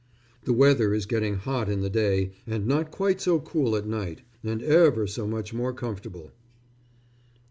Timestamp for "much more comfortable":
5.27-6.31